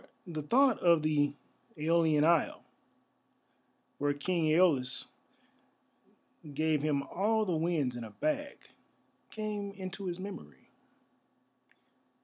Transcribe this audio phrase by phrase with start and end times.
[0.23, 1.35] For the thought of the
[1.77, 2.63] Æolian isle,
[3.99, 5.09] where King Æolus
[6.55, 8.61] gave him all the winds in a bag,
[9.29, 10.71] came into his memory.